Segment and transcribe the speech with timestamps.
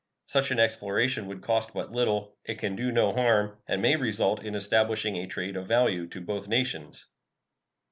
[0.25, 4.43] Such an exploration would cost but little; it can do no harm, and may result
[4.43, 7.05] in establishing a trade of value to both nations.